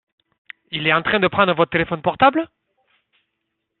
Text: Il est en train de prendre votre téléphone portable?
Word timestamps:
Il 0.71 0.87
est 0.87 0.93
en 0.93 1.03
train 1.03 1.19
de 1.19 1.27
prendre 1.27 1.53
votre 1.53 1.69
téléphone 1.73 2.01
portable? 2.01 2.49